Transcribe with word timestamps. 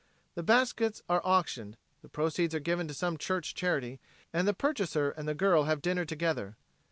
The 0.33 0.41
baskets 0.41 1.03
are 1.07 1.21
auctioned, 1.23 1.77
the 2.01 2.09
proceeds 2.09 2.55
are 2.55 2.59
given 2.59 2.87
to 2.87 2.93
some 2.95 3.19
church 3.19 3.53
charity, 3.53 3.99
and 4.33 4.47
the 4.47 4.53
purchaser 4.55 5.11
and 5.11 5.27
the 5.27 5.35
girl 5.35 5.65
have 5.65 5.79
dinner 5.79 6.05
together. 6.05 6.57